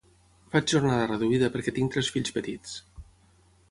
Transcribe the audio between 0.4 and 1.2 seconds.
Faig jornada